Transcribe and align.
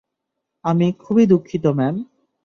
আমি 0.65 0.87
খুবই 0.99 1.25
দুঃখিত, 1.25 1.65
ম্যাম। 1.71 1.95